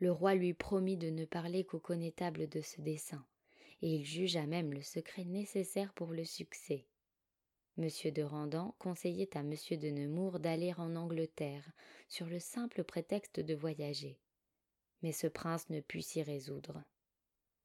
Le 0.00 0.12
roi 0.12 0.34
lui 0.34 0.52
promit 0.52 0.98
de 0.98 1.08
ne 1.08 1.24
parler 1.24 1.64
qu'au 1.64 1.78
connétable 1.78 2.46
de 2.48 2.60
ce 2.60 2.80
dessein, 2.80 3.24
et 3.80 3.94
il 3.94 4.04
jugea 4.04 4.46
même 4.46 4.72
le 4.72 4.82
secret 4.82 5.24
nécessaire 5.24 5.94
pour 5.94 6.12
le 6.12 6.24
succès. 6.24 6.84
Monsieur 7.78 8.12
de 8.12 8.22
Randan 8.22 8.74
conseillait 8.78 9.34
à 9.34 9.42
monsieur 9.42 9.78
de 9.78 9.88
Nemours 9.88 10.40
d'aller 10.40 10.74
en 10.76 10.94
Angleterre, 10.94 11.72
sur 12.06 12.26
le 12.26 12.38
simple 12.38 12.84
prétexte 12.84 13.40
de 13.40 13.54
voyager. 13.54 14.18
Mais 15.02 15.12
ce 15.12 15.26
prince 15.26 15.70
ne 15.70 15.80
put 15.80 16.02
s'y 16.02 16.22
résoudre. 16.22 16.84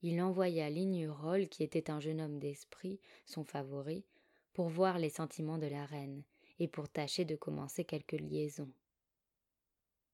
Il 0.02 0.22
envoya 0.22 0.70
Lignerolles, 0.70 1.50
qui 1.50 1.64
était 1.64 1.92
un 1.92 2.00
jeune 2.00 2.22
homme 2.22 2.40
d'esprit, 2.40 3.02
son 3.26 3.44
favori, 3.44 4.06
pour 4.54 4.70
voir 4.70 4.98
les 4.98 5.10
sentiments 5.10 5.58
de 5.58 5.68
la 5.68 5.86
reine, 5.86 6.24
et 6.60 6.70
pour 6.70 6.88
tâcher 6.88 7.26
de 7.26 7.36
commencer 7.36 7.84
quelque 7.84 8.16
liaison. 8.16 8.72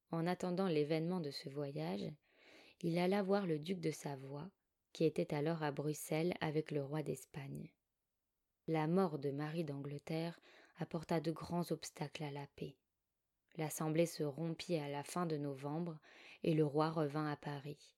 En 0.10 0.26
attendant 0.26 0.68
l'événement 0.68 1.20
de 1.20 1.30
ce 1.30 1.50
voyage, 1.50 2.10
il 2.82 2.98
alla 2.98 3.22
voir 3.22 3.46
le 3.46 3.60
duc 3.60 3.80
de 3.80 3.92
Savoie, 3.92 4.50
qui 4.92 5.06
était 5.06 5.36
alors 5.36 5.62
à 5.62 5.72
Bruxelles 5.72 6.34
avec 6.42 6.72
le 6.72 6.84
roi 6.84 7.04
d'Espagne. 7.04 7.72
La 8.70 8.88
mort 8.88 9.20
de 9.20 9.29
Marie 9.29 9.65
d'Angleterre 9.65 10.39
apporta 10.79 11.20
de 11.20 11.32
grands 11.32 11.70
obstacles 11.74 12.24
à 12.24 12.31
la 12.31 12.48
paix. 12.55 12.77
L'Assemblée 13.57 14.05
se 14.05 14.24
rompit 14.24 14.77
à 14.77 14.88
la 14.88 15.03
fin 15.03 15.25
de 15.25 15.35
novembre 15.35 15.98
et 16.44 16.53
le 16.53 16.66
roi 16.66 16.90
revint 16.90 17.29
à 17.29 17.35
Paris. 17.35 17.94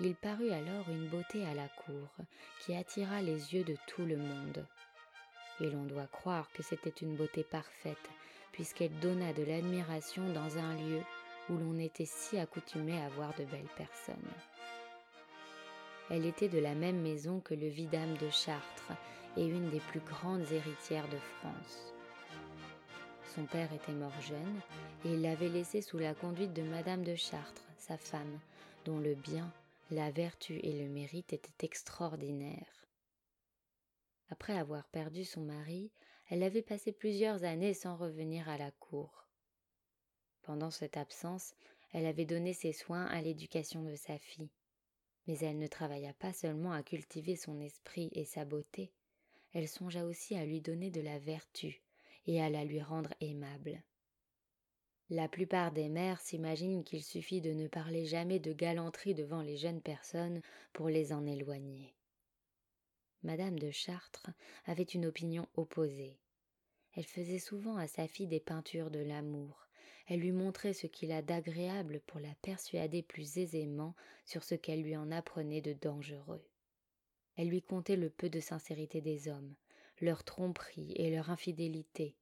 Il 0.00 0.14
parut 0.14 0.50
alors 0.50 0.88
une 0.88 1.08
beauté 1.08 1.44
à 1.44 1.52
la 1.52 1.68
cour 1.68 2.08
qui 2.60 2.74
attira 2.74 3.20
les 3.20 3.54
yeux 3.54 3.64
de 3.64 3.76
tout 3.86 4.06
le 4.06 4.16
monde. 4.16 4.66
Et 5.60 5.68
l'on 5.68 5.84
doit 5.84 6.06
croire 6.06 6.50
que 6.52 6.62
c'était 6.62 6.88
une 6.88 7.16
beauté 7.16 7.44
parfaite, 7.44 8.08
puisqu'elle 8.52 8.98
donna 9.00 9.34
de 9.34 9.42
l'admiration 9.42 10.32
dans 10.32 10.56
un 10.56 10.74
lieu 10.74 11.02
où 11.50 11.58
l'on 11.58 11.78
était 11.78 12.06
si 12.06 12.38
accoutumé 12.38 12.98
à 12.98 13.10
voir 13.10 13.34
de 13.36 13.44
belles 13.44 13.68
personnes. 13.76 14.16
Elle 16.10 16.26
était 16.26 16.48
de 16.48 16.58
la 16.58 16.74
même 16.74 17.00
maison 17.00 17.38
que 17.38 17.54
le 17.54 17.68
vidame 17.68 18.16
de 18.16 18.28
Chartres 18.30 18.92
et 19.36 19.46
une 19.46 19.70
des 19.70 19.78
plus 19.78 20.00
grandes 20.00 20.50
héritières 20.50 21.08
de 21.08 21.18
France. 21.18 21.94
Son 23.32 23.44
père 23.44 23.72
était 23.72 23.92
mort 23.92 24.20
jeune 24.20 24.60
et 25.04 25.12
il 25.14 25.22
l'avait 25.22 25.48
laissée 25.48 25.82
sous 25.82 25.98
la 25.98 26.14
conduite 26.14 26.52
de 26.52 26.62
Madame 26.62 27.04
de 27.04 27.14
Chartres, 27.14 27.68
sa 27.78 27.96
femme, 27.96 28.40
dont 28.84 28.98
le 28.98 29.14
bien, 29.14 29.52
la 29.92 30.10
vertu 30.10 30.58
et 30.64 30.72
le 30.72 30.88
mérite 30.88 31.32
étaient 31.32 31.64
extraordinaires. 31.64 32.88
Après 34.30 34.58
avoir 34.58 34.88
perdu 34.88 35.24
son 35.24 35.42
mari, 35.42 35.92
elle 36.28 36.42
avait 36.42 36.62
passé 36.62 36.90
plusieurs 36.90 37.44
années 37.44 37.74
sans 37.74 37.96
revenir 37.96 38.48
à 38.48 38.58
la 38.58 38.72
cour. 38.72 39.28
Pendant 40.42 40.72
cette 40.72 40.96
absence, 40.96 41.54
elle 41.92 42.06
avait 42.06 42.24
donné 42.24 42.52
ses 42.52 42.72
soins 42.72 43.06
à 43.06 43.20
l'éducation 43.20 43.84
de 43.84 43.94
sa 43.94 44.18
fille 44.18 44.50
mais 45.30 45.38
elle 45.46 45.58
ne 45.58 45.68
travailla 45.68 46.12
pas 46.12 46.32
seulement 46.32 46.72
à 46.72 46.82
cultiver 46.82 47.36
son 47.36 47.60
esprit 47.60 48.08
et 48.14 48.24
sa 48.24 48.44
beauté, 48.44 48.90
elle 49.52 49.68
songea 49.68 50.04
aussi 50.04 50.34
à 50.34 50.44
lui 50.44 50.60
donner 50.60 50.90
de 50.90 51.00
la 51.00 51.20
vertu 51.20 51.80
et 52.26 52.42
à 52.42 52.50
la 52.50 52.64
lui 52.64 52.82
rendre 52.82 53.14
aimable. 53.20 53.80
La 55.08 55.28
plupart 55.28 55.70
des 55.70 55.88
mères 55.88 56.20
s'imaginent 56.20 56.82
qu'il 56.82 57.04
suffit 57.04 57.40
de 57.40 57.52
ne 57.52 57.68
parler 57.68 58.06
jamais 58.06 58.40
de 58.40 58.52
galanterie 58.52 59.14
devant 59.14 59.40
les 59.40 59.56
jeunes 59.56 59.80
personnes 59.80 60.42
pour 60.72 60.88
les 60.88 61.12
en 61.12 61.24
éloigner. 61.24 61.94
Madame 63.22 63.56
de 63.56 63.70
Chartres 63.70 64.30
avait 64.66 64.82
une 64.82 65.06
opinion 65.06 65.46
opposée. 65.54 66.18
Elle 66.96 67.06
faisait 67.06 67.38
souvent 67.38 67.76
à 67.76 67.86
sa 67.86 68.08
fille 68.08 68.26
des 68.26 68.40
peintures 68.40 68.90
de 68.90 68.98
l'amour, 68.98 69.68
elle 70.10 70.18
lui 70.18 70.32
montrait 70.32 70.72
ce 70.72 70.88
qu'il 70.88 71.12
a 71.12 71.22
d'agréable 71.22 72.00
pour 72.08 72.18
la 72.18 72.34
persuader 72.42 73.00
plus 73.00 73.38
aisément 73.38 73.94
sur 74.24 74.42
ce 74.42 74.56
qu'elle 74.56 74.82
lui 74.82 74.96
en 74.96 75.12
apprenait 75.12 75.60
de 75.60 75.72
dangereux. 75.72 76.44
Elle 77.36 77.48
lui 77.48 77.62
contait 77.62 77.94
le 77.94 78.10
peu 78.10 78.28
de 78.28 78.40
sincérité 78.40 79.00
des 79.00 79.28
hommes, 79.28 79.54
leur 80.00 80.24
tromperie 80.24 80.94
et 80.96 81.10
leur 81.10 81.30
infidélité, 81.30 82.16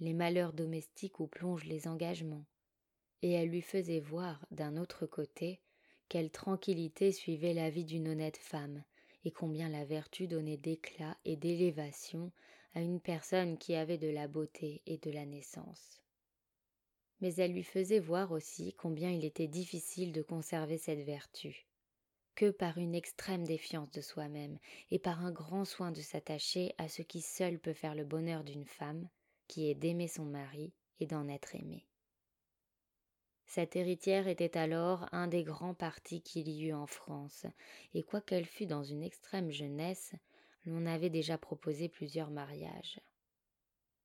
les 0.00 0.14
malheurs 0.14 0.54
domestiques 0.54 1.20
où 1.20 1.26
plongent 1.26 1.66
les 1.66 1.86
engagements, 1.86 2.46
et 3.20 3.32
elle 3.32 3.50
lui 3.50 3.62
faisait 3.62 4.00
voir, 4.00 4.46
d'un 4.50 4.78
autre 4.78 5.04
côté, 5.04 5.60
quelle 6.08 6.30
tranquillité 6.30 7.12
suivait 7.12 7.52
la 7.52 7.68
vie 7.68 7.84
d'une 7.84 8.08
honnête 8.08 8.38
femme, 8.38 8.82
et 9.26 9.32
combien 9.32 9.68
la 9.68 9.84
vertu 9.84 10.28
donnait 10.28 10.56
d'éclat 10.56 11.18
et 11.26 11.36
d'élévation 11.36 12.32
à 12.72 12.80
une 12.80 13.00
personne 13.00 13.58
qui 13.58 13.74
avait 13.74 13.98
de 13.98 14.08
la 14.08 14.28
beauté 14.28 14.80
et 14.86 14.96
de 14.96 15.10
la 15.10 15.26
naissance 15.26 16.00
mais 17.20 17.34
elle 17.34 17.52
lui 17.52 17.64
faisait 17.64 17.98
voir 17.98 18.32
aussi 18.32 18.74
combien 18.74 19.10
il 19.10 19.24
était 19.24 19.48
difficile 19.48 20.12
de 20.12 20.22
conserver 20.22 20.78
cette 20.78 21.04
vertu, 21.04 21.66
que 22.34 22.50
par 22.50 22.78
une 22.78 22.94
extrême 22.94 23.44
défiance 23.44 23.90
de 23.90 24.00
soi-même 24.00 24.58
et 24.90 24.98
par 24.98 25.24
un 25.24 25.32
grand 25.32 25.64
soin 25.64 25.90
de 25.90 26.00
s'attacher 26.00 26.74
à 26.78 26.88
ce 26.88 27.02
qui 27.02 27.20
seul 27.20 27.58
peut 27.58 27.72
faire 27.72 27.94
le 27.94 28.04
bonheur 28.04 28.44
d'une 28.44 28.66
femme, 28.66 29.08
qui 29.48 29.70
est 29.70 29.74
d'aimer 29.74 30.08
son 30.08 30.24
mari 30.24 30.72
et 31.00 31.06
d'en 31.06 31.28
être 31.28 31.54
aimée. 31.54 31.86
Cette 33.46 33.76
héritière 33.76 34.28
était 34.28 34.58
alors 34.58 35.08
un 35.10 35.26
des 35.26 35.42
grands 35.42 35.74
partis 35.74 36.20
qu'il 36.20 36.48
y 36.48 36.66
eut 36.66 36.74
en 36.74 36.86
France, 36.86 37.46
et 37.94 38.02
quoiqu'elle 38.02 38.44
fût 38.44 38.66
dans 38.66 38.84
une 38.84 39.02
extrême 39.02 39.50
jeunesse, 39.50 40.12
l'on 40.66 40.84
avait 40.84 41.08
déjà 41.08 41.38
proposé 41.38 41.88
plusieurs 41.88 42.30
mariages. 42.30 43.00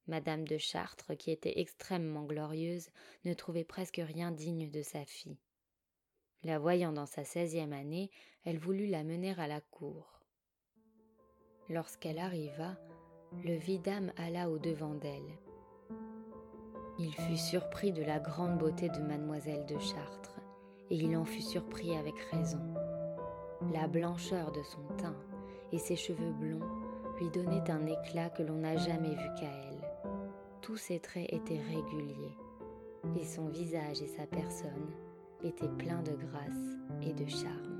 Madame 0.07 0.45
de 0.45 0.57
Chartres, 0.57 1.15
qui 1.17 1.31
était 1.31 1.59
extrêmement 1.59 2.23
glorieuse, 2.23 2.89
ne 3.23 3.33
trouvait 3.33 3.63
presque 3.63 4.01
rien 4.03 4.31
digne 4.31 4.69
de 4.69 4.81
sa 4.81 5.05
fille. 5.05 5.37
La 6.43 6.59
voyant 6.59 6.91
dans 6.91 7.05
sa 7.05 7.23
seizième 7.23 7.71
année, 7.71 8.11
elle 8.43 8.59
voulut 8.59 8.87
la 8.87 9.05
mener 9.05 9.33
à 9.39 9.47
la 9.47 9.61
cour. 9.61 10.19
Lorsqu'elle 11.69 12.19
arriva, 12.19 12.77
le 13.45 13.55
vidame 13.55 14.11
alla 14.17 14.49
au-devant 14.49 14.93
d'elle. 14.95 15.39
Il 16.99 17.13
fut 17.13 17.37
surpris 17.37 17.93
de 17.93 18.03
la 18.03 18.19
grande 18.19 18.57
beauté 18.57 18.89
de 18.89 18.99
mademoiselle 18.99 19.65
de 19.65 19.79
Chartres, 19.79 20.41
et 20.89 20.95
il 20.95 21.15
en 21.15 21.23
fut 21.23 21.41
surpris 21.41 21.95
avec 21.95 22.19
raison. 22.31 22.61
La 23.71 23.87
blancheur 23.87 24.51
de 24.51 24.61
son 24.63 24.83
teint 24.97 25.17
et 25.71 25.79
ses 25.79 25.95
cheveux 25.95 26.33
blonds 26.33 26.67
lui 27.19 27.29
donnaient 27.29 27.71
un 27.71 27.85
éclat 27.87 28.29
que 28.29 28.43
l'on 28.43 28.57
n'a 28.57 28.75
jamais 28.75 29.15
vu 29.15 29.29
qu'à 29.39 29.49
elle 29.49 29.72
tous 30.63 30.77
ses 30.77 30.99
traits 30.99 31.31
étaient 31.33 31.61
réguliers, 31.61 32.37
et 33.19 33.25
son 33.25 33.49
visage 33.49 34.01
et 34.01 34.07
sa 34.07 34.25
personne 34.25 34.89
étaient 35.43 35.67
pleins 35.77 36.01
de 36.03 36.13
grâce 36.13 37.01
et 37.01 37.13
de 37.13 37.29
charme. 37.29 37.72